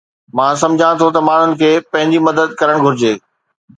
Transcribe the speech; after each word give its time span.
مان 0.37 0.53
سمجهان 0.61 0.93
ٿو 0.99 1.07
ته 1.15 1.21
ماڻهن 1.27 1.49
کي 1.59 1.69
پنهنجي 1.91 2.19
مدد 2.29 2.49
ڪرڻ 2.63 2.77
گهرجي 2.87 3.13